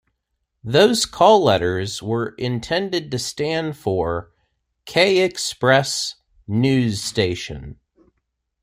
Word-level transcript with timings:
Those 0.63 1.05
call 1.05 1.43
letters 1.43 2.01
were 2.01 2.29
intended 2.39 3.11
to 3.11 3.19
stand 3.19 3.77
for, 3.77 4.31
K-Express 4.87 6.15
News 6.47 7.03
Station. 7.03 7.77